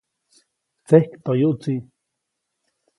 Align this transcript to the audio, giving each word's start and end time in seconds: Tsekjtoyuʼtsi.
Tsekjtoyuʼtsi. 0.87 1.73